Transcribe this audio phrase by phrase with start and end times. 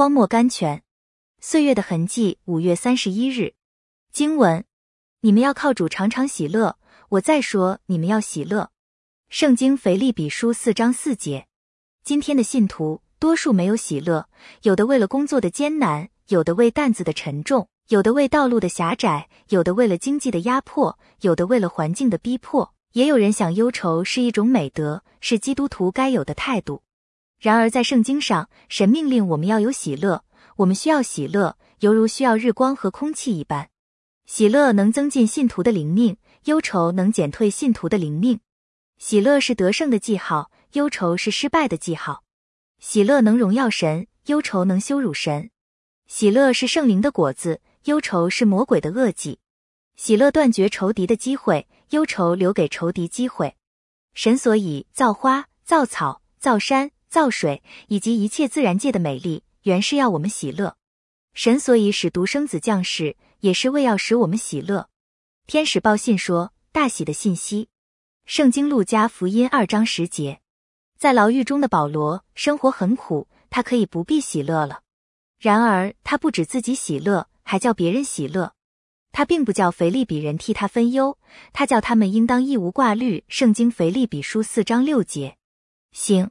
[0.00, 0.82] 荒漠甘泉，
[1.42, 2.38] 岁月的痕迹。
[2.46, 3.52] 五月三十一日，
[4.10, 4.64] 经文：
[5.20, 6.78] 你们要靠主常常喜乐。
[7.10, 8.70] 我再说，你们要喜乐。
[9.28, 11.48] 圣经腓立比书四章四节。
[12.02, 14.26] 今天的信徒多数没有喜乐，
[14.62, 26.80] 有的为了工作的艰难，有的为担子的沉重，有的为道路的狭窄，有的为了经济的压迫，有的为了环境的逼迫，也有人想忧愁是一种美德，是基督徒该有的态度。
[27.40, 30.24] 然而在圣经上，神命令我们要有喜乐，
[30.56, 33.70] 我们需要喜乐，犹如需要日光和空气一般。
[34.26, 36.18] 喜乐能增进信徒的灵命。
[36.44, 38.40] 忧愁能减退信徒的灵命，
[38.96, 42.24] 喜乐是得胜的记号，忧愁是失败的记号。
[42.78, 45.50] 喜乐能荣耀神，忧愁能羞辱神。
[46.06, 49.38] 喜乐是圣灵的果子，忧愁是魔鬼的恶计。
[49.96, 53.54] 喜乐断绝仇敌的机会，忧愁留给仇敌机会。
[54.14, 60.76] 神所以造花、造草、造山、造水，以及一切自然界的美丽，原是要我们喜乐。
[61.34, 64.88] 神所以使独生子降世，也是为要使我们喜乐。
[65.48, 67.68] 天使报信说：“大喜的信息。”
[68.26, 70.40] 圣经路加福音二章十节，
[70.96, 74.82] 在牢狱中的保罗生活很苦，他可以不必喜乐了。
[75.40, 78.54] 然而他不止自己喜乐，还叫别人喜乐。
[79.10, 81.18] 他并不叫腓利比人替他分忧，
[81.52, 83.24] 他叫他们应当一无挂虑。
[83.26, 85.36] 圣经腓利比书四章六节，
[85.90, 86.30] 行。